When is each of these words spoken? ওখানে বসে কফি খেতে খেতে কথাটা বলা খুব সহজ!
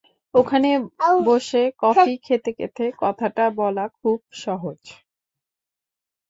ওখানে 0.33 0.69
বসে 1.27 1.63
কফি 1.81 2.13
খেতে 2.25 2.51
খেতে 2.57 2.85
কথাটা 3.01 3.45
বলা 3.59 3.85
খুব 3.99 4.17
সহজ! 4.43 4.81